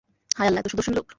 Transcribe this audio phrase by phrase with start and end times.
[0.31, 1.07] হায় আল্লাহ, এতো সুদর্শন লোক।